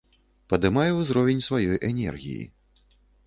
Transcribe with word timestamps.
Падымае 0.51 0.85
ўзровень 0.99 1.45
сваёй 1.49 1.77
энергіі. 1.91 2.43